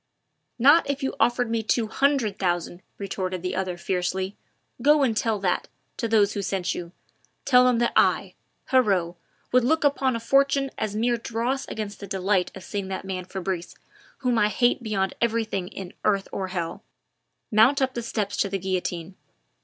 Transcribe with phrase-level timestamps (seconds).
[0.57, 4.35] "Not if you offered me two hundred thousand," retorted the other fiercely.
[4.81, 6.91] "Go and tell that, to those who sent you.
[7.45, 8.33] Tell them that I
[8.71, 9.13] Heriot
[9.51, 13.25] would look upon a fortune as mere dross against the delight of seeing that man
[13.25, 13.75] Fabrice,
[14.21, 16.83] whom I hate beyond everything in earth or hell,
[17.51, 19.13] mount up the steps to the guillotine.